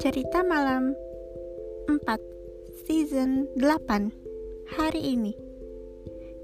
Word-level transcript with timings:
Cerita 0.00 0.40
Malam 0.40 0.96
4 1.84 2.00
Season 2.88 3.44
8 3.60 4.72
Hari 4.72 5.02
ini 5.04 5.36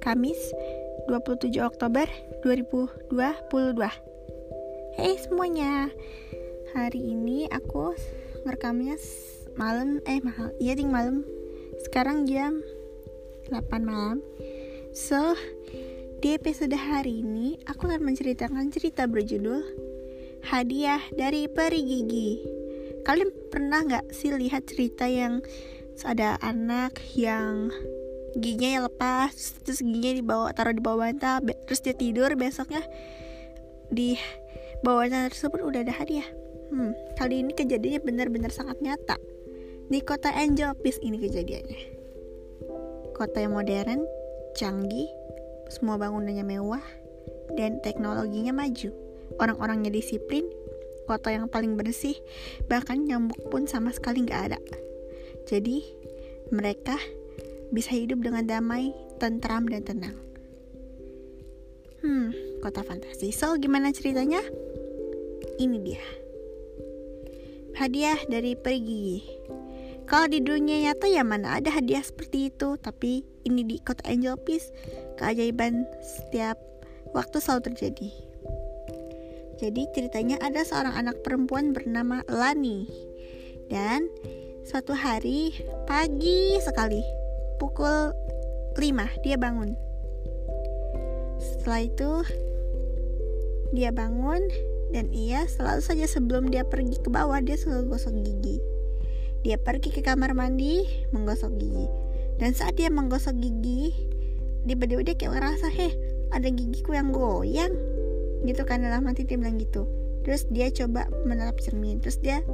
Kamis 0.04 0.37
27 1.08 1.64
Oktober 1.64 2.04
2022 2.45 3.80
Hey 5.00 5.16
semuanya 5.16 5.89
Hari 6.77 7.01
ini 7.01 7.49
aku 7.49 7.96
ngerekamnya 8.45 9.01
malam 9.57 10.05
Eh 10.05 10.21
mahal 10.21 10.53
Iya 10.61 10.77
ding 10.77 10.93
malam. 10.93 11.25
Sekarang 11.89 12.29
jam 12.29 12.61
8 13.49 13.65
malam. 13.80 14.21
So 14.93 15.33
Di 16.19 16.35
episode 16.35 16.75
hari 16.75 17.23
ini 17.23 17.62
Aku 17.71 17.87
akan 17.87 18.03
menceritakan 18.03 18.75
cerita 18.75 19.07
berjudul 19.07 19.62
Hadiah 20.51 20.98
dari 21.15 21.47
Peri 21.47 21.87
Gigi. 21.87 22.42
Kalian 23.06 23.30
pernah 23.55 23.87
nggak 23.87 24.11
sih 24.11 24.34
lihat 24.34 24.66
cerita 24.66 25.06
yang 25.06 25.47
ada 26.02 26.34
anak 26.42 26.98
yang 27.15 27.70
giginya 28.34 28.70
yang 28.78 28.84
lepas 28.91 29.34
terus 29.62 29.78
giginya 29.78 30.19
dibawa 30.19 30.51
taruh 30.55 30.75
di 30.75 30.83
bawah 30.83 31.06
bantal 31.06 31.42
terus 31.66 31.83
dia 31.83 31.95
tidur 31.95 32.34
besoknya 32.34 32.83
di 33.91 34.19
bawah 34.83 35.06
bantal 35.06 35.30
tersebut 35.30 35.62
udah 35.62 35.87
ada 35.87 35.95
hadiah. 35.95 36.28
Hmm, 36.75 36.98
kali 37.14 37.47
ini 37.47 37.55
kejadiannya 37.55 38.03
benar-benar 38.03 38.50
sangat 38.50 38.83
nyata. 38.83 39.16
Di 39.87 40.03
kota 40.03 40.34
Angel 40.34 40.75
Peace 40.83 40.98
ini 40.98 41.23
kejadiannya. 41.23 41.80
Kota 43.14 43.39
yang 43.41 43.55
modern 43.55 44.03
canggih 44.59 45.09
semua 45.68 46.00
bangunannya 46.00 46.45
mewah 46.45 46.84
dan 47.56 47.80
teknologinya 47.84 48.52
maju 48.52 48.92
orang-orangnya 49.38 49.92
disiplin 49.92 50.44
kota 51.08 51.32
yang 51.32 51.48
paling 51.48 51.80
bersih, 51.80 52.20
bahkan 52.68 53.00
nyamuk 53.08 53.41
pun 53.48 53.64
sama 53.64 53.88
sekali 53.97 54.28
nggak 54.28 54.52
ada. 54.52 54.60
Jadi, 55.48 55.80
mereka 56.52 57.00
bisa 57.72 57.97
hidup 57.97 58.20
dengan 58.20 58.44
damai, 58.44 58.92
tentram, 59.16 59.64
dan 59.64 59.80
tenang. 59.88 60.16
Hmm, 62.05 62.36
kota 62.60 62.84
fantasi. 62.84 63.32
So, 63.32 63.56
gimana 63.56 63.88
ceritanya? 63.97 64.44
Ini 65.56 65.78
dia. 65.80 66.05
Hadiah 67.80 68.20
dari 68.28 68.53
pergi. 68.53 69.25
Kalau 70.05 70.28
di 70.28 70.41
dunia 70.41 70.88
nyata 70.88 71.08
ya 71.08 71.25
mana 71.25 71.56
ada 71.56 71.72
hadiah 71.72 72.05
seperti 72.05 72.53
itu, 72.53 72.77
tapi 72.80 73.25
ini 73.44 73.64
di 73.64 73.77
kota 73.80 74.05
Angel 74.08 74.41
Peace, 74.41 74.72
keajaiban 75.19 75.84
setiap 76.00 76.56
waktu 77.12 77.42
selalu 77.42 77.74
terjadi. 77.74 78.11
Jadi 79.58 79.91
ceritanya 79.91 80.38
ada 80.38 80.62
seorang 80.62 80.94
anak 80.94 81.19
perempuan 81.27 81.75
bernama 81.75 82.22
Lani. 82.30 82.86
Dan 83.66 84.06
suatu 84.62 84.94
hari 84.94 85.50
pagi 85.84 86.56
sekali, 86.62 87.02
pukul 87.58 88.14
5 88.78 89.27
dia 89.27 89.34
bangun. 89.34 89.75
Setelah 91.42 91.82
itu 91.82 92.12
dia 93.75 93.91
bangun 93.92 94.41
dan 94.94 95.12
ia 95.12 95.44
selalu 95.44 95.82
saja 95.84 96.06
sebelum 96.08 96.48
dia 96.48 96.64
pergi 96.64 96.97
ke 96.97 97.10
bawah 97.12 97.42
dia 97.42 97.58
selalu 97.58 97.98
gosok 97.98 98.14
gigi. 98.25 98.56
Dia 99.42 99.58
pergi 99.58 99.91
ke 99.91 100.00
kamar 100.00 100.32
mandi 100.38 100.86
menggosok 101.10 101.53
gigi. 101.58 101.86
Dan 102.38 102.55
saat 102.55 102.78
dia 102.78 102.86
menggosok 102.88 103.34
gigi, 103.42 103.91
tiba-tiba 104.67 105.06
dia 105.06 105.14
kayak 105.14 105.39
ngerasa, 105.39 105.67
heh, 105.70 105.92
ada 106.33 106.48
gigiku 106.48 106.97
yang 106.97 107.12
goyang. 107.14 107.73
Gitu 108.45 108.62
kan 108.65 108.83
dalam 108.83 109.06
hati 109.06 109.27
dia 109.27 109.39
bilang 109.39 109.59
gitu. 109.59 109.87
Terus 110.23 110.45
dia 110.53 110.69
coba 110.69 111.09
menatap 111.25 111.59
cermin. 111.62 112.03
Terus 112.05 112.20
dia 112.20 112.45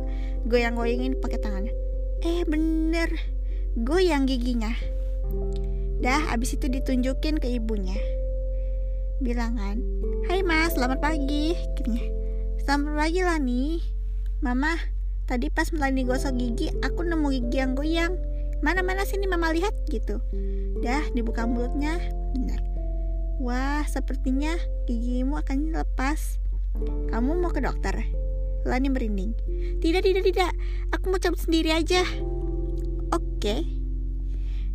goyang-goyangin 0.46 1.18
pakai 1.18 1.42
tangannya. 1.42 1.74
Eh 2.22 2.46
bener 2.46 3.10
goyang 3.74 4.30
giginya. 4.30 4.70
Dah 5.98 6.30
abis 6.30 6.54
itu 6.54 6.70
ditunjukin 6.70 7.42
ke 7.42 7.50
ibunya. 7.50 7.96
Bilang 9.18 9.56
kan 9.58 9.78
Hai 10.30 10.46
mas 10.46 10.78
selamat 10.78 11.02
pagi. 11.02 11.52
Kitanya. 11.76 12.04
Selamat 12.62 12.92
pagi 12.96 13.20
lah 13.20 13.38
nih. 13.42 13.82
Mama 14.40 14.78
tadi 15.24 15.48
pas 15.48 15.68
melani 15.72 16.04
gosok 16.04 16.36
gigi 16.36 16.68
aku 16.84 17.02
nemu 17.04 17.28
gigi 17.42 17.58
yang 17.58 17.74
goyang. 17.74 18.14
Mana-mana 18.62 19.04
sini 19.04 19.28
mama 19.28 19.52
lihat 19.52 19.74
gitu 19.92 20.22
dah 20.82 21.04
dibuka 21.14 21.46
mulutnya 21.46 22.00
bener 22.34 22.74
Wah, 23.42 23.82
sepertinya 23.90 24.54
gigimu 24.86 25.34
akan 25.42 25.74
lepas. 25.74 26.38
Kamu 27.10 27.34
mau 27.42 27.50
ke 27.50 27.58
dokter? 27.58 28.06
Lani 28.62 28.88
merinding. 28.94 29.34
Tidak, 29.82 30.02
tidak, 30.06 30.22
tidak. 30.22 30.52
Aku 30.94 31.10
mau 31.10 31.18
cabut 31.18 31.42
sendiri 31.42 31.74
aja. 31.74 32.06
Oke. 33.10 33.66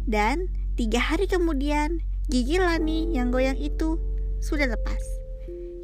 Dan 0.04 0.52
tiga 0.76 1.00
hari 1.00 1.32
kemudian, 1.32 2.04
gigi 2.28 2.60
Lani 2.60 3.16
yang 3.16 3.32
goyang 3.32 3.56
itu 3.56 3.96
sudah 4.44 4.68
lepas. 4.68 5.02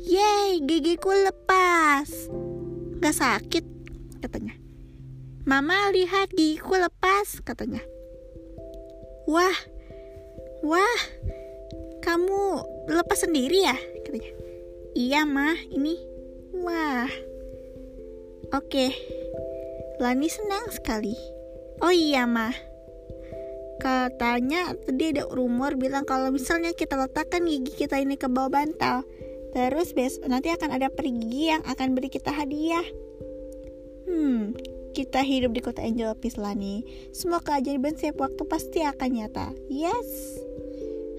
Yeay, 0.03 0.59
gigiku 0.67 1.15
lepas. 1.15 2.27
Gak 2.99 3.15
sakit, 3.15 3.65
katanya. 4.19 4.53
Mama 5.47 5.95
lihat 5.95 6.27
gigiku 6.35 6.75
lepas, 6.75 7.39
katanya. 7.39 7.79
Wah, 9.25 9.55
wah, 10.63 10.99
kamu 11.99 12.63
lepas 12.87 13.25
sendiri 13.25 13.65
ya? 13.65 13.75
Katanya. 14.05 14.31
Iya 14.95 15.21
mah 15.27 15.57
ini. 15.73 15.99
Wah. 16.63 17.09
Oke. 18.55 18.95
Lani 19.99 20.29
senang 20.31 20.71
sekali. 20.71 21.17
Oh 21.83 21.91
iya 21.91 22.23
mah 22.23 22.55
katanya 23.79 24.71
tadi 24.87 25.11
ada 25.11 25.27
rumor 25.27 25.75
bilang 25.75 26.07
kalau 26.07 26.31
misalnya 26.31 26.71
kita 26.71 26.95
letakkan 26.95 27.43
gigi 27.43 27.85
kita 27.85 27.99
ini 27.99 28.15
ke 28.15 28.31
bawah 28.31 28.49
bantal 28.49 29.03
terus 29.51 29.95
besok 29.95 30.27
nanti 30.27 30.51
akan 30.51 30.75
ada 30.75 30.91
pergi 30.91 31.55
yang 31.55 31.63
akan 31.63 31.95
beri 31.95 32.11
kita 32.11 32.31
hadiah. 32.31 32.83
Hmm 34.07 34.55
kita 34.95 35.19
hidup 35.19 35.51
di 35.51 35.59
kota 35.59 35.83
Angel 35.83 36.15
Peace 36.15 36.39
Lani 36.39 36.87
semua 37.11 37.43
keajaiban 37.43 37.99
setiap 37.99 38.23
waktu 38.23 38.43
pasti 38.47 38.79
akan 38.83 39.09
nyata. 39.11 39.51
Yes 39.67 40.39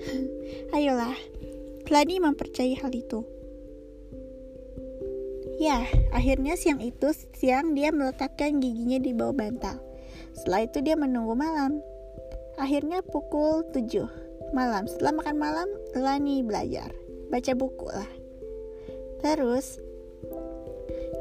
Ayolah, 0.76 1.16
Lani 1.86 2.16
mempercayai 2.18 2.76
hal 2.78 2.92
itu. 2.92 3.22
Ya, 5.56 5.88
akhirnya 6.12 6.52
siang 6.58 6.84
itu 6.84 7.16
siang 7.32 7.72
dia 7.72 7.88
meletakkan 7.88 8.60
giginya 8.60 9.00
di 9.00 9.16
bawah 9.16 9.32
bantal. 9.32 9.80
Setelah 10.36 10.68
itu 10.68 10.84
dia 10.84 11.00
menunggu 11.00 11.32
malam. 11.32 11.80
Akhirnya 12.60 13.00
pukul 13.00 13.64
7 13.72 14.52
malam. 14.52 14.84
Setelah 14.84 15.12
makan 15.16 15.36
malam, 15.40 15.68
Lani 15.96 16.44
belajar, 16.44 16.92
baca 17.32 17.52
buku 17.56 17.88
lah. 17.88 18.10
Terus 19.24 19.80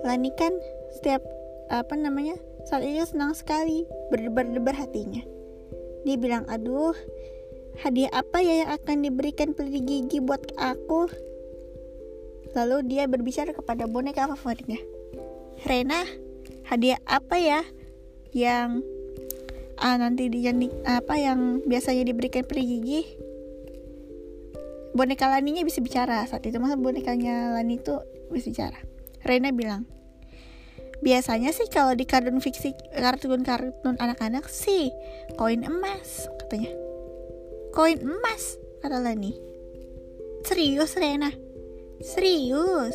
Lani 0.03 0.30
kan 0.35 0.52
setiap 1.00 1.24
apa 1.72 1.96
namanya 1.96 2.35
saat 2.68 2.85
itu 2.85 3.02
senang 3.08 3.31
sekali 3.34 3.88
berdebar-debar 4.12 4.75
hatinya. 4.75 5.24
Dia 6.06 6.18
bilang, 6.19 6.46
aduh 6.52 6.94
hadiah 7.81 8.12
apa 8.13 8.40
ya 8.40 8.63
yang 8.63 8.72
akan 8.75 8.97
diberikan 9.03 9.52
peri 9.52 9.81
gigi 9.84 10.24
buat 10.24 10.44
aku? 10.56 11.12
Lalu 12.56 12.88
dia 12.88 13.03
berbicara 13.09 13.52
kepada 13.52 13.90
boneka 13.90 14.31
favoritnya. 14.31 14.80
Rena, 15.68 16.08
hadiah 16.68 17.00
apa 17.03 17.35
ya 17.35 17.62
yang 18.31 18.84
ah, 19.80 19.96
nanti 20.00 20.31
dia 20.31 20.56
apa 20.88 21.16
yang 21.19 21.64
biasanya 21.68 22.08
diberikan 22.08 22.47
peri 22.47 22.64
gigi? 22.64 23.02
Boneka 24.96 25.28
Laninya 25.28 25.68
bisa 25.68 25.84
bicara 25.84 26.24
saat 26.24 26.47
itu 26.47 26.56
masa 26.56 26.80
bonekanya 26.80 27.52
Lani 27.59 27.84
itu 27.84 28.00
bisa 28.31 28.47
bicara. 28.47 28.80
Rena 29.28 29.52
bilang, 29.52 29.84
biasanya 31.03 31.52
sih 31.52 31.67
kalau 31.67 31.91
di 31.91 32.08
kartun 32.08 32.40
fiksi 32.40 32.72
kartun-kartun 32.96 33.99
anak-anak 33.99 34.47
sih 34.47 34.94
koin 35.35 35.67
emas 35.67 36.32
katanya 36.40 36.84
koin 37.75 37.99
emas 37.99 38.55
kata 38.79 39.03
Lani 39.03 39.45
serius 40.45 40.93
Rena? 40.95 41.33
Serius? 41.99 42.93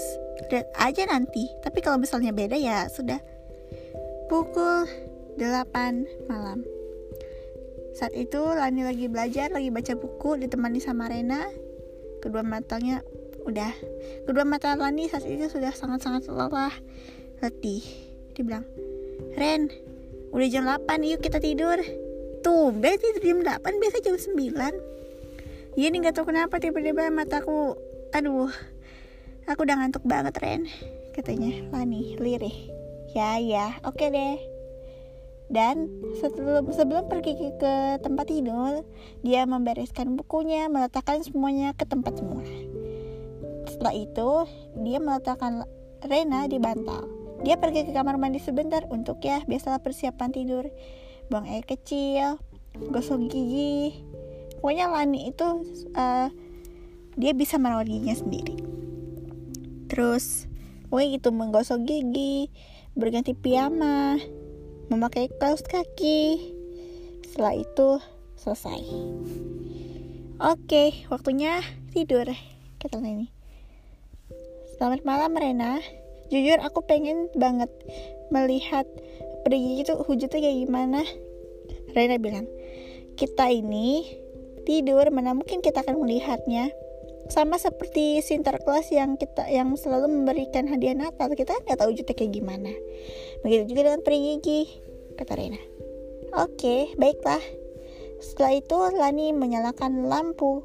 Lihat 0.48 0.70
aja 0.78 1.02
nanti. 1.10 1.50
Tapi 1.66 1.82
kalau 1.82 1.98
misalnya 1.98 2.30
beda 2.30 2.54
ya 2.54 2.86
sudah. 2.86 3.18
Pukul 4.30 4.86
8 5.34 6.30
malam. 6.30 6.62
Saat 7.98 8.14
itu 8.14 8.38
Lani 8.38 8.86
lagi 8.86 9.10
belajar 9.10 9.50
lagi 9.50 9.68
baca 9.74 9.98
buku 9.98 10.38
ditemani 10.38 10.78
sama 10.78 11.10
Rena. 11.10 11.42
Kedua 12.22 12.46
matanya 12.46 13.02
udah. 13.42 13.74
Kedua 14.30 14.46
mata 14.46 14.78
Lani 14.78 15.10
saat 15.10 15.26
itu 15.26 15.50
sudah 15.50 15.74
sangat-sangat 15.74 16.30
lelah 16.30 16.72
letih. 17.42 17.82
Dia 18.38 18.46
bilang 18.46 18.64
Ren 19.34 19.66
udah 20.30 20.46
jam 20.46 20.62
8 20.62 20.86
yuk 21.02 21.18
kita 21.18 21.42
tidur 21.42 21.82
tumben 22.42 22.96
tidur 22.96 23.22
jam 23.22 23.38
8 23.44 23.81
biasa 23.81 23.96
jam 24.04 24.16
9 24.16 25.78
Iya 25.78 25.87
nih 25.94 25.98
gak 26.02 26.14
tau 26.19 26.26
kenapa 26.26 26.58
tiba-tiba 26.58 27.08
mataku 27.14 27.78
Aduh 28.10 28.50
Aku 29.46 29.62
udah 29.62 29.78
ngantuk 29.78 30.02
banget 30.02 30.34
Ren 30.42 30.66
Katanya 31.14 31.70
Lani 31.70 32.19
lirih 32.19 32.72
Ya 33.14 33.38
ya 33.38 33.78
oke 33.87 34.10
deh 34.10 34.38
dan 35.50 35.90
sebelum 36.22 36.70
sebelum 36.70 37.10
pergi 37.10 37.34
ke, 37.34 37.58
ke 37.58 37.75
tempat 38.06 38.31
tidur, 38.31 38.87
dia 39.26 39.42
membereskan 39.50 40.14
bukunya, 40.14 40.70
meletakkan 40.70 41.26
semuanya 41.26 41.75
ke 41.75 41.82
tempat 41.82 42.22
semua. 42.22 42.46
Setelah 43.66 43.94
itu, 43.98 44.31
dia 44.87 45.02
meletakkan 45.02 45.66
Rena 46.06 46.46
di 46.46 46.62
bantal. 46.62 47.10
Dia 47.42 47.58
pergi 47.58 47.82
ke 47.82 47.92
kamar 47.92 48.14
mandi 48.14 48.38
sebentar 48.38 48.87
untuk 48.94 49.19
ya 49.26 49.42
biasalah 49.42 49.82
persiapan 49.82 50.31
tidur. 50.31 50.70
Buang 51.30 51.46
air 51.46 51.62
kecil, 51.62 52.42
gosok 52.90 53.30
gigi. 53.30 54.02
Pokoknya 54.58 54.90
Lani 54.90 55.30
itu 55.30 55.46
uh, 55.94 56.26
dia 57.14 57.32
bisa 57.38 57.54
merawat 57.54 57.86
giginya 57.86 58.18
sendiri. 58.18 58.58
Terus, 59.86 60.50
pokoknya 60.90 61.08
gitu 61.14 61.30
menggosok 61.30 61.86
gigi, 61.86 62.50
berganti 62.98 63.38
piyama, 63.38 64.18
memakai 64.90 65.30
kaos 65.38 65.62
kaki. 65.62 66.50
Setelah 67.22 67.54
itu 67.62 68.02
selesai. 68.34 68.82
Oke, 70.42 71.06
waktunya 71.14 71.62
tidur. 71.94 72.26
Kata 72.82 72.98
ini. 72.98 73.30
Selamat 74.74 75.06
malam 75.06 75.38
Rena. 75.38 75.78
Jujur 76.26 76.58
aku 76.58 76.82
pengen 76.82 77.30
banget 77.38 77.70
melihat 78.34 78.88
pergi 79.46 79.82
itu 79.82 79.92
wujudnya 79.96 80.38
kayak 80.40 80.58
gimana. 80.66 81.00
Rena 81.94 82.16
bilang, 82.22 82.46
kita 83.19 83.50
ini 83.50 84.06
tidur 84.62 85.10
mana 85.10 85.34
mungkin 85.34 85.64
kita 85.64 85.82
akan 85.82 86.00
melihatnya. 86.00 86.70
Sama 87.31 87.62
seperti 87.62 88.19
Sinterklas 88.26 88.90
yang 88.90 89.14
kita 89.14 89.46
yang 89.46 89.70
selalu 89.78 90.10
memberikan 90.10 90.66
hadiah 90.66 90.98
Natal 90.98 91.31
kita 91.38 91.54
nggak 91.62 91.78
tahu 91.78 91.94
wujudnya 91.94 92.14
kayak 92.19 92.32
gimana. 92.34 92.72
Begitu 93.46 93.70
juga 93.70 93.87
dengan 93.87 94.02
peri 94.02 94.19
gigi 94.34 94.66
kata 95.14 95.38
Rena 95.38 95.60
oke 96.34 96.94
baiklah. 96.94 97.42
Setelah 98.20 98.52
itu 98.60 98.76
Lani 98.94 99.32
menyalakan 99.32 100.06
lampu 100.06 100.62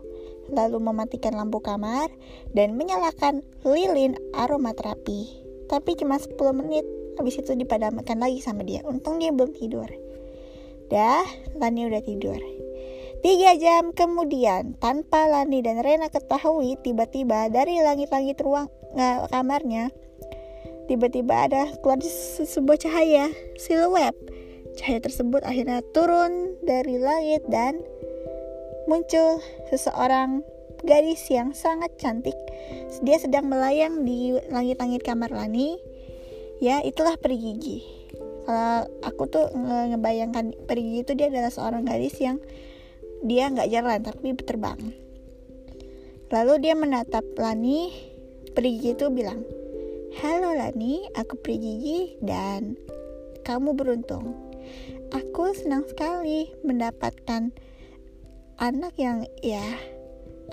lalu 0.52 0.78
mematikan 0.78 1.34
lampu 1.34 1.58
kamar 1.64 2.12
dan 2.54 2.78
menyalakan 2.78 3.42
lilin 3.66 4.14
aromaterapi. 4.38 5.42
Tapi 5.66 5.92
cuma 5.98 6.22
10 6.22 6.38
menit 6.54 6.86
habis 7.18 7.40
itu 7.40 7.52
dipadamkan 7.56 8.20
lagi 8.20 8.40
sama 8.40 8.64
dia 8.64 8.84
untung 8.86 9.20
dia 9.20 9.32
belum 9.32 9.56
tidur 9.56 9.88
dah 10.88 11.26
Lani 11.58 11.90
udah 11.90 12.04
tidur 12.06 12.38
Tiga 13.26 13.58
jam 13.58 13.90
kemudian, 13.90 14.78
tanpa 14.78 15.26
Lani 15.26 15.66
dan 15.66 15.82
Rena 15.82 16.14
ketahui, 16.14 16.78
tiba-tiba 16.86 17.50
dari 17.50 17.82
langit-langit 17.82 18.38
ruang 18.38 18.70
uh, 18.94 19.26
kamarnya, 19.34 19.90
tiba-tiba 20.86 21.50
ada 21.50 21.74
keluar 21.82 21.98
sebuah 22.46 22.78
cahaya 22.78 23.34
siluet. 23.58 24.14
Cahaya 24.78 25.02
tersebut 25.02 25.42
akhirnya 25.42 25.82
turun 25.90 26.54
dari 26.62 27.02
langit 27.02 27.42
dan 27.50 27.82
muncul 28.86 29.42
seseorang 29.74 30.46
gadis 30.86 31.26
yang 31.34 31.58
sangat 31.58 31.98
cantik. 31.98 32.38
Dia 33.02 33.18
sedang 33.18 33.50
melayang 33.50 34.06
di 34.06 34.38
langit-langit 34.54 35.02
kamar 35.02 35.34
Lani. 35.34 35.82
Ya, 36.66 36.82
itulah 36.82 37.14
peri 37.22 37.38
gigi. 37.38 37.86
Kalau 38.50 38.90
aku 39.06 39.30
tuh 39.30 39.54
ngebayangkan 39.54 40.66
peri 40.66 40.82
gigi 40.82 41.00
itu 41.06 41.14
dia 41.14 41.30
adalah 41.30 41.54
seorang 41.54 41.86
gadis 41.86 42.18
yang 42.18 42.42
dia 43.22 43.54
nggak 43.54 43.70
jalan 43.70 44.02
tapi 44.02 44.34
terbang. 44.34 44.82
Lalu 46.34 46.54
dia 46.66 46.74
menatap 46.74 47.22
Lani. 47.38 47.94
Perigi 48.56 48.96
itu 48.96 49.12
bilang, 49.12 49.44
Halo 50.24 50.56
Lani, 50.56 51.06
aku 51.12 51.36
Perigi 51.38 52.16
dan 52.24 52.80
kamu 53.44 53.76
beruntung. 53.76 54.32
Aku 55.12 55.52
senang 55.52 55.84
sekali 55.86 56.50
mendapatkan 56.64 57.52
anak 58.58 58.96
yang 58.96 59.28
ya 59.44 59.62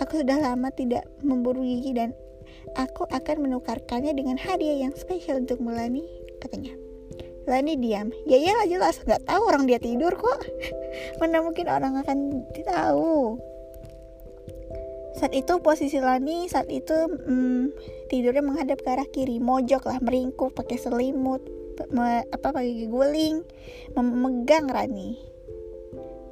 aku 0.02 0.26
sudah 0.26 0.42
lama 0.42 0.74
tidak 0.74 1.06
memburu 1.22 1.62
gigi 1.62 1.94
dan 1.94 2.10
aku 2.78 3.04
akan 3.10 3.36
menukarkannya 3.44 4.14
dengan 4.16 4.40
hadiah 4.40 4.86
yang 4.88 4.94
spesial 4.96 5.42
untuk 5.42 5.60
Melani 5.60 6.04
katanya. 6.42 6.74
Lani 7.42 7.74
diam. 7.74 8.14
Ya 8.22 8.38
iyalah 8.38 8.66
jelas, 8.70 9.02
nggak 9.02 9.26
tahu 9.26 9.42
orang 9.50 9.66
dia 9.66 9.82
tidur 9.82 10.14
kok. 10.14 10.46
Mana 11.18 11.42
mungkin 11.42 11.66
orang 11.66 11.98
akan 11.98 12.46
tahu. 12.62 13.38
Saat 15.18 15.34
itu 15.34 15.58
posisi 15.60 15.98
Lani 15.98 16.46
saat 16.46 16.70
itu 16.70 16.94
hmm, 16.94 17.74
tidurnya 18.10 18.42
menghadap 18.42 18.80
ke 18.80 18.88
arah 18.90 19.08
kiri, 19.10 19.42
mojok 19.42 19.90
lah, 19.90 19.98
meringkuk 19.98 20.54
pakai 20.54 20.78
selimut, 20.78 21.42
me, 21.90 22.22
apa 22.30 22.48
pakai 22.54 22.86
guling, 22.86 23.42
memegang 23.98 24.70
Rani. 24.70 25.18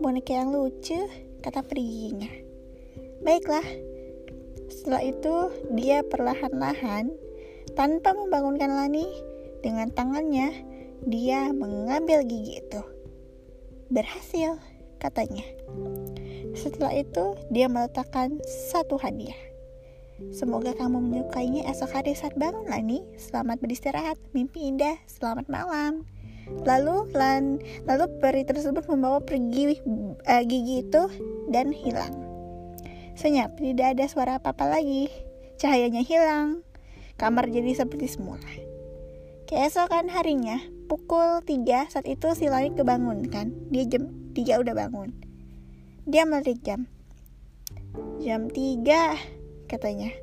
Boneka 0.00 0.32
yang 0.32 0.54
lucu, 0.54 0.96
kata 1.42 1.60
periginya. 1.66 2.30
Baiklah. 3.20 3.89
Setelah 4.70 5.02
itu 5.02 5.34
dia 5.75 6.06
perlahan-lahan 6.06 7.11
tanpa 7.75 8.14
membangunkan 8.14 8.70
Lani 8.70 9.06
dengan 9.61 9.90
tangannya 9.90 10.64
dia 11.05 11.50
mengambil 11.50 12.22
gigi 12.25 12.61
itu. 12.61 12.82
Berhasil, 13.90 14.56
katanya. 15.02 15.43
Setelah 16.55 16.93
itu, 16.94 17.34
dia 17.50 17.67
meletakkan 17.67 18.38
satu 18.70 19.00
hadiah. 19.00 19.37
Semoga 20.28 20.76
kamu 20.76 21.00
menyukainya 21.00 21.64
esok 21.73 21.96
hari 21.96 22.12
saat 22.12 22.37
bangun, 22.37 22.69
Lani. 22.69 23.00
Selamat 23.16 23.58
beristirahat, 23.64 24.20
mimpi 24.37 24.69
indah, 24.69 25.00
selamat 25.08 25.49
malam. 25.49 26.05
Lalu, 26.69 27.08
lan, 27.16 27.58
lalu 27.88 28.05
peri 28.20 28.44
tersebut 28.44 28.84
membawa 28.90 29.25
pergi 29.25 29.81
uh, 30.28 30.43
gigi 30.44 30.84
itu 30.84 31.02
dan 31.49 31.73
hilang. 31.73 32.29
Senyap, 33.18 33.58
tidak 33.58 33.98
ada 33.98 34.04
suara 34.06 34.32
apa-apa 34.38 34.78
lagi. 34.78 35.10
Cahayanya 35.60 36.02
hilang. 36.02 36.62
Kamar 37.20 37.50
jadi 37.52 37.76
seperti 37.76 38.08
semula. 38.08 38.48
Keesokan 39.44 40.08
harinya, 40.08 40.62
pukul 40.86 41.42
3 41.42 41.90
saat 41.90 42.06
itu 42.06 42.32
si 42.38 42.46
Lani 42.46 42.72
kebangun 42.72 43.26
kan. 43.28 43.52
Dia 43.68 43.84
jam 43.84 44.08
3 44.32 44.62
udah 44.62 44.74
bangun. 44.74 45.10
Dia 46.06 46.24
melihat 46.24 46.58
jam. 46.62 46.80
Jam 48.22 48.46
3 48.48 49.18
katanya. 49.66 50.14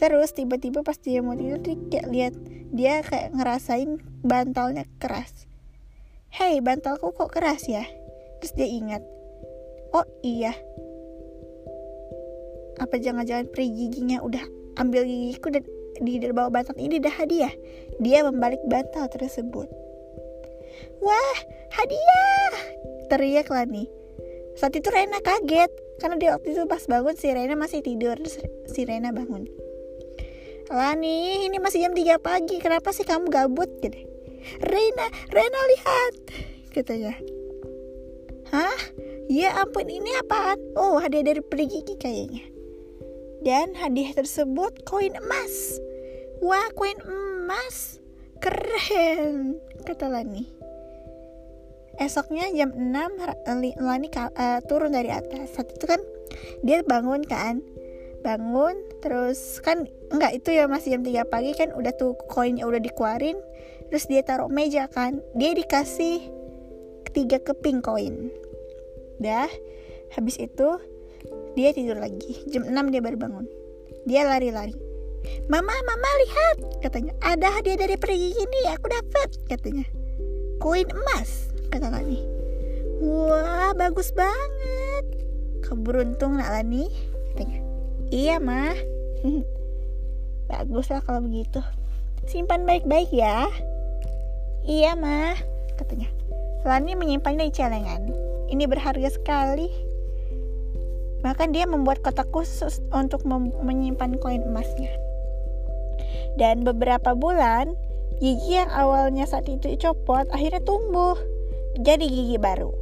Terus 0.00 0.34
tiba-tiba 0.34 0.82
pas 0.82 0.98
dia 0.98 1.22
mau 1.22 1.38
tidur 1.38 1.62
dia 1.62 1.78
kayak 1.78 2.06
lihat 2.10 2.34
dia 2.74 3.04
kayak 3.06 3.36
ngerasain 3.36 4.02
bantalnya 4.24 4.88
keras. 4.98 5.46
Hei 6.32 6.58
bantalku 6.64 7.12
kok 7.12 7.30
keras 7.30 7.68
ya? 7.68 7.84
Terus 8.40 8.52
dia 8.56 8.66
ingat. 8.66 9.04
Oh 9.92 10.08
iya. 10.24 10.56
Apa 12.82 12.98
jangan-jangan 12.98 13.46
peri 13.54 13.70
giginya 13.70 14.18
udah 14.18 14.42
ambil 14.82 15.06
gigiku 15.06 15.54
dan 15.54 15.62
di 16.02 16.18
bawah 16.34 16.50
bantal 16.50 16.74
ini 16.74 16.98
ada 16.98 17.14
hadiah. 17.14 17.54
Dia 18.02 18.26
membalik 18.26 18.58
bantal 18.66 19.06
tersebut. 19.06 19.70
Wah, 20.98 21.36
hadiah! 21.70 22.52
Teriak 23.06 23.54
Lani. 23.54 23.86
Saat 24.58 24.74
itu 24.74 24.90
Rena 24.90 25.22
kaget 25.22 25.70
karena 26.02 26.16
dia 26.18 26.30
waktu 26.34 26.58
itu 26.58 26.66
pas 26.66 26.82
bangun 26.90 27.14
si 27.14 27.30
Rena 27.30 27.54
masih 27.54 27.86
tidur. 27.86 28.18
Si 28.66 28.80
Rena 28.82 29.14
bangun. 29.14 29.46
Lani, 30.72 31.46
ini 31.46 31.60
masih 31.60 31.86
jam 31.86 31.92
3 31.92 32.18
pagi. 32.18 32.56
Kenapa 32.58 32.90
sih 32.96 33.04
kamu 33.04 33.28
gabut? 33.28 33.68
Gitu. 33.78 34.08
Rena, 34.64 35.06
Rena 35.30 35.60
lihat, 35.76 36.14
katanya. 36.72 37.14
Hah? 38.50 38.80
Ya 39.28 39.52
ampun, 39.60 39.86
ini 39.86 40.12
apaan? 40.18 40.58
Oh, 40.74 40.98
hadiah 40.98 41.24
dari 41.24 41.44
pergi 41.44 41.84
kayaknya. 42.00 42.51
Dan 43.42 43.74
hadiah 43.74 44.14
tersebut 44.14 44.86
koin 44.86 45.18
emas. 45.18 45.82
Wah, 46.38 46.70
koin 46.78 46.94
emas. 47.02 47.98
Keren, 48.38 49.58
kata 49.82 50.06
Lani. 50.06 50.46
Esoknya 51.98 52.50
jam 52.54 52.74
6 52.74 52.86
Lani 53.82 54.08
uh, 54.14 54.58
turun 54.66 54.94
dari 54.94 55.10
atas. 55.10 55.58
Saat 55.58 55.74
itu 55.74 55.86
kan 55.90 55.98
dia 56.62 56.86
bangun 56.86 57.26
kan. 57.26 57.62
Bangun 58.22 58.78
terus 59.02 59.58
kan 59.58 59.90
enggak 60.14 60.38
itu 60.38 60.54
ya 60.54 60.70
masih 60.70 60.98
jam 60.98 61.02
3 61.02 61.26
pagi 61.26 61.54
kan 61.58 61.74
udah 61.74 61.94
tuh 61.98 62.14
koinnya 62.30 62.66
udah 62.66 62.78
dikeluarin. 62.78 63.38
Terus 63.90 64.06
dia 64.06 64.22
taruh 64.22 64.50
meja 64.50 64.86
kan. 64.86 65.18
Dia 65.34 65.54
dikasih 65.54 66.30
tiga 67.12 67.42
keping 67.42 67.84
koin. 67.84 68.32
Dah, 69.20 69.50
habis 70.16 70.40
itu 70.40 70.80
dia 71.54 71.70
tidur 71.76 72.00
lagi. 72.00 72.44
Jam 72.48 72.68
6 72.68 72.92
dia 72.92 73.00
baru 73.04 73.16
bangun. 73.20 73.46
Dia 74.08 74.26
lari-lari 74.26 74.92
Mama, 75.46 75.74
mama 75.86 76.10
lihat, 76.26 76.56
katanya. 76.82 77.12
Ada 77.22 77.60
hadiah 77.60 77.78
dari 77.78 77.96
pergi 77.98 78.34
ini, 78.34 78.60
aku 78.70 78.86
dapat, 78.90 79.28
katanya. 79.46 79.86
Koin 80.58 80.88
emas, 80.90 81.50
kata 81.70 81.90
Lani. 81.90 82.18
Wah, 83.02 83.74
bagus 83.74 84.14
banget. 84.14 85.04
Kau 85.62 85.78
beruntung 85.78 86.38
nak 86.38 86.50
Lani, 86.50 86.90
katanya. 87.34 87.60
Iya, 88.12 88.36
mah. 88.42 88.76
Bagus 90.52 90.92
lah 90.92 91.00
kalau 91.00 91.24
begitu. 91.24 91.64
Simpan 92.28 92.68
baik-baik 92.68 93.08
ya. 93.08 93.48
Iya, 94.66 94.94
mah, 94.98 95.38
katanya. 95.80 96.12
Lani 96.62 96.92
menyimpan 96.94 97.40
di 97.40 97.50
celengan. 97.50 98.10
Ini 98.52 98.68
berharga 98.68 99.08
sekali. 99.10 99.91
Bahkan 101.22 101.54
dia 101.54 101.64
membuat 101.70 102.02
kotak 102.02 102.28
khusus 102.34 102.82
untuk 102.90 103.22
menyimpan 103.62 104.18
koin 104.18 104.42
emasnya. 104.42 104.90
Dan 106.34 106.66
beberapa 106.66 107.14
bulan, 107.14 107.78
gigi 108.18 108.58
yang 108.58 108.70
awalnya 108.70 109.26
saat 109.26 109.46
itu 109.46 109.70
dicopot 109.78 110.26
akhirnya 110.34 110.62
tumbuh 110.62 111.14
jadi 111.80 112.04
gigi 112.04 112.36
baru. 112.36 112.74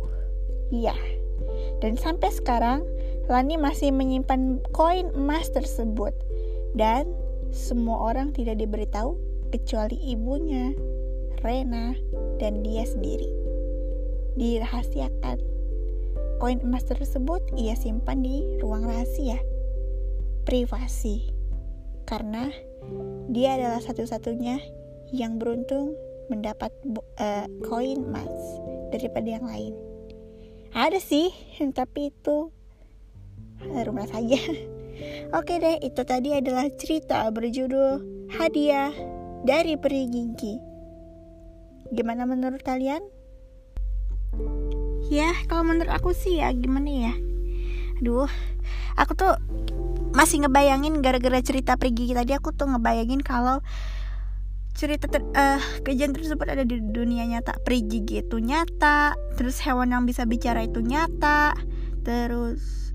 Iya. 0.73 0.97
Dan 1.85 1.97
sampai 2.01 2.31
sekarang, 2.33 2.85
Lani 3.31 3.59
masih 3.59 3.95
menyimpan 3.95 4.63
koin 4.75 5.11
emas 5.15 5.51
tersebut. 5.53 6.15
Dan 6.75 7.11
semua 7.51 8.15
orang 8.15 8.31
tidak 8.31 8.63
diberitahu 8.63 9.19
kecuali 9.51 9.99
ibunya, 10.15 10.71
Rena, 11.43 11.99
dan 12.39 12.63
dia 12.63 12.87
sendiri. 12.87 13.27
Dirahasiakan. 14.39 15.60
Koin 16.41 16.57
emas 16.65 16.89
tersebut 16.89 17.45
ia 17.61 17.77
simpan 17.77 18.25
di 18.25 18.41
ruang 18.65 18.89
rahasia. 18.89 19.37
Privasi. 20.49 21.29
Karena 22.09 22.49
dia 23.29 23.61
adalah 23.61 23.85
satu-satunya 23.85 24.57
yang 25.13 25.37
beruntung 25.37 25.93
mendapat 26.33 26.73
uh, 27.21 27.45
koin 27.69 28.09
emas 28.09 28.33
daripada 28.89 29.37
yang 29.37 29.45
lain. 29.45 29.77
Ada 30.73 30.97
sih, 30.97 31.29
tapi 31.79 32.09
itu 32.09 32.49
rumah 33.85 34.09
saja. 34.09 34.41
Oke 35.39 35.61
deh, 35.61 35.77
itu 35.85 36.03
tadi 36.09 36.33
adalah 36.33 36.73
cerita 36.73 37.29
berjudul 37.29 38.01
Hadiah 38.33 38.97
dari 39.45 39.77
Peri 39.77 40.09
Gigi. 40.09 40.57
Gimana 41.93 42.25
menurut 42.25 42.65
kalian? 42.65 43.20
Ya, 45.11 45.35
kalau 45.51 45.67
menurut 45.67 45.91
aku 45.91 46.15
sih 46.15 46.39
ya 46.39 46.55
gimana 46.55 46.87
ya? 46.87 47.15
Aduh, 47.99 48.31
aku 48.95 49.19
tuh 49.19 49.35
masih 50.15 50.47
ngebayangin 50.47 51.03
gara-gara 51.03 51.43
cerita 51.43 51.75
Peri 51.75 51.91
Gigi 51.91 52.15
tadi 52.15 52.31
aku 52.31 52.55
tuh 52.55 52.71
ngebayangin 52.71 53.19
kalau 53.27 53.59
cerita 54.79 55.11
ter, 55.11 55.27
uh, 55.35 55.59
kejadian 55.83 56.15
tersebut 56.15 56.47
ada 56.47 56.63
di 56.63 56.79
dunia 56.79 57.27
nyata. 57.27 57.59
Peri 57.67 57.83
Gigi 57.91 58.23
itu 58.23 58.39
nyata 58.39 59.19
terus 59.35 59.59
hewan 59.67 59.91
yang 59.91 60.07
bisa 60.07 60.23
bicara 60.31 60.63
itu 60.63 60.79
nyata 60.79 61.59
terus 62.07 62.95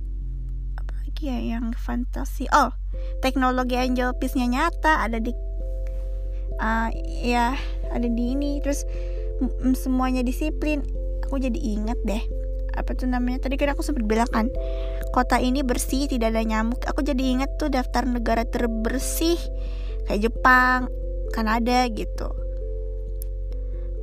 lagi 0.79 1.29
ya 1.29 1.59
yang 1.59 1.75
fantasi? 1.75 2.47
Oh 2.55 2.71
teknologi 3.19 3.75
angel 3.75 4.15
piece-nya 4.17 4.47
nyata 4.47 5.03
ada 5.03 5.19
di 5.19 5.31
uh, 6.59 6.89
ya 7.21 7.55
ada 7.91 8.07
di 8.07 8.23
ini 8.35 8.63
terus 8.63 8.87
semuanya 9.75 10.23
disiplin 10.23 10.81
aku 11.25 11.41
jadi 11.41 11.57
inget 11.57 11.99
deh 12.05 12.23
apa 12.75 12.91
tuh 12.93 13.07
namanya? 13.07 13.47
Tadi 13.47 13.55
kan 13.55 13.71
aku 13.71 13.81
sempat 13.81 14.03
bilang 14.03 14.29
kan 14.29 14.51
kota 15.15 15.39
ini 15.39 15.63
bersih 15.63 16.11
tidak 16.11 16.35
ada 16.35 16.43
nyamuk. 16.43 16.83
Aku 16.85 17.01
jadi 17.01 17.23
inget 17.23 17.55
tuh 17.55 17.71
daftar 17.71 18.03
negara 18.03 18.43
terbersih 18.43 19.39
kayak 20.05 20.29
Jepang 20.29 20.91
Kanada 21.31 21.87
gitu. 21.89 22.29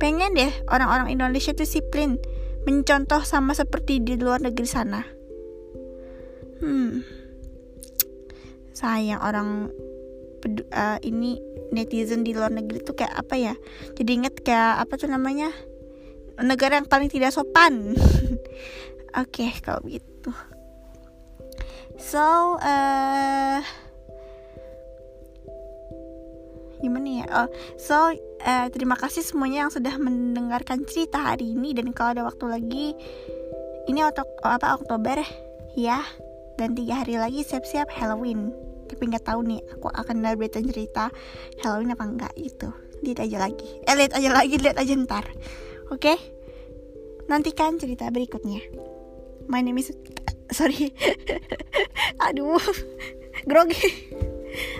Pengen 0.01 0.35
deh 0.35 0.51
orang-orang 0.67 1.13
Indonesia 1.13 1.53
disiplin 1.55 2.19
mencontoh 2.65 3.21
sama 3.23 3.53
seperti 3.53 4.01
di 4.01 4.17
luar 4.19 4.41
negeri 4.41 4.67
sana. 4.67 5.05
Hmm. 6.59 7.05
Sayang 8.73 9.21
orang 9.21 9.69
uh, 10.73 10.97
ini 11.05 11.39
netizen 11.71 12.25
di 12.25 12.35
luar 12.35 12.51
negeri 12.51 12.83
tuh 12.83 12.97
kayak 12.97 13.15
apa 13.15 13.35
ya? 13.37 13.53
Jadi 13.95 14.09
inget 14.11 14.35
kayak 14.41 14.81
apa 14.81 14.93
tuh 14.97 15.07
namanya 15.07 15.53
negara 16.41 16.81
yang 16.81 16.89
paling 16.89 17.11
tidak 17.11 17.35
sopan. 17.35 17.93
Oke 19.13 19.45
okay, 19.45 19.51
kalau 19.61 19.85
gitu 19.85 20.33
so 22.03 22.57
uh, 22.59 23.61
gimana 26.83 27.23
ya? 27.23 27.25
Oh 27.31 27.47
so 27.79 28.11
uh, 28.43 28.67
terima 28.73 28.99
kasih 28.99 29.23
semuanya 29.23 29.67
yang 29.67 29.71
sudah 29.71 29.95
mendengarkan 29.95 30.83
cerita 30.83 31.31
hari 31.33 31.55
ini. 31.55 31.71
Dan 31.71 31.95
kalau 31.95 32.17
ada 32.17 32.23
waktu 32.27 32.45
lagi 32.49 32.85
ini 33.87 33.99
apa 34.03 34.67
Oktober 34.75 35.23
ya? 35.77 36.03
Dan 36.59 36.77
tiga 36.77 37.01
hari 37.01 37.17
lagi 37.17 37.41
siap-siap 37.41 37.89
Halloween. 37.89 38.53
Tapi 38.85 39.09
nggak 39.09 39.25
tahu 39.25 39.41
nih 39.47 39.61
aku 39.73 39.89
akan 39.89 40.21
nerbitin 40.21 40.69
cerita 40.69 41.09
Halloween 41.63 41.95
apa 41.95 42.03
enggak 42.05 42.33
itu 42.37 42.69
lihat 43.01 43.25
aja 43.25 43.37
lagi. 43.47 43.67
Eh 43.87 43.95
lihat 43.95 44.13
aja 44.13 44.29
lagi 44.29 44.55
lihat 44.59 44.77
aja 44.77 44.93
ntar 44.99 45.25
oke? 45.93 46.01
Okay? 46.01 46.17
nantikan 47.27 47.79
cerita 47.79 48.11
berikutnya. 48.11 48.59
My 49.47 49.63
name 49.63 49.79
is 49.79 49.91
sorry. 50.51 50.91
Aduh. 52.27 52.59
Grogi 53.43 53.81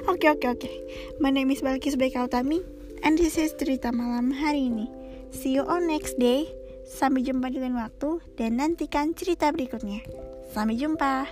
oke 0.08 0.27
oke 0.29 0.48
oke. 0.48 0.72
My 1.20 1.34
name 1.34 1.51
is 1.51 1.60
Balkis 1.60 2.00
Bekautami 2.00 2.63
and 3.03 3.20
this 3.20 3.36
is 3.36 3.51
cerita 3.58 3.91
malam 3.91 4.32
hari 4.32 4.72
ini. 4.72 4.88
See 5.34 5.55
you 5.55 5.65
on 5.65 5.89
next 5.89 6.15
day. 6.22 6.48
Sampai 6.84 7.24
jumpa 7.24 7.50
di 7.50 7.63
lain 7.63 7.79
waktu 7.79 8.22
dan 8.36 8.60
nantikan 8.60 9.15
cerita 9.15 9.50
berikutnya. 9.50 10.03
Sampai 10.51 10.77
jumpa 10.77 11.25